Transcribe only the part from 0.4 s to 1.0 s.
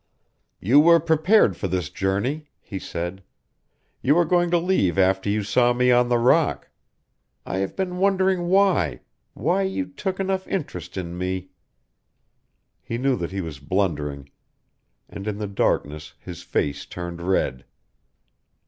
"You were